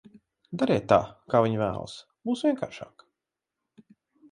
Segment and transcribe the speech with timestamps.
[0.61, 0.97] Dariet tā,
[1.33, 1.95] kā viņa vēlas,
[2.31, 3.07] būs vienkāršāk.